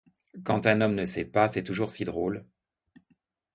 Quand 0.43 0.65
un 0.65 0.81
homme 0.81 0.95
ne 0.95 1.05
sait 1.05 1.25
pas, 1.25 1.47
c'est 1.47 1.61
toujours 1.61 1.91
si 1.91 2.05
drôle! 2.05 2.47